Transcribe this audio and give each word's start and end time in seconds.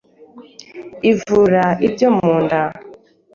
ivura 1.11 1.65
ibyo 1.87 2.07
mu 2.17 2.31
nda 2.43 2.61